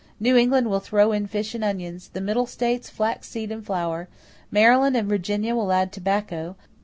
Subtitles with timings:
[0.19, 2.07] New England will throw in fish and onions.
[2.11, 4.07] The middle states, flax seed and flour.
[4.49, 6.55] Maryland and Virginia will add tobacco.